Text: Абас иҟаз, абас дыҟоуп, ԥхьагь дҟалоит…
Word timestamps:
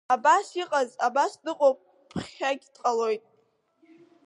Абас 0.13 0.47
иҟаз, 0.61 0.89
абас 1.07 1.33
дыҟоуп, 1.43 1.77
ԥхьагь 2.09 2.65
дҟалоит… 2.73 3.23